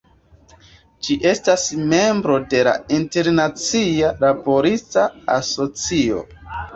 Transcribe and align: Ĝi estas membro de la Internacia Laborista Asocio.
Ĝi 1.07 1.17
estas 1.31 1.65
membro 1.91 2.37
de 2.53 2.61
la 2.67 2.73
Internacia 2.99 4.09
Laborista 4.23 5.05
Asocio. 5.35 6.23